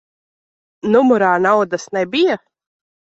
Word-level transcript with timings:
Numurā 0.95 1.29
naudas 1.47 1.85
nebija? 1.99 2.39